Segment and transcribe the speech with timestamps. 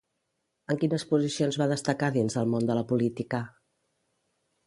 [0.73, 3.45] En quines posicions va destacar dins el món de la política?